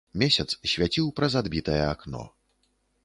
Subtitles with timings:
[0.21, 2.23] Месяц свяціў праз адбітае акно.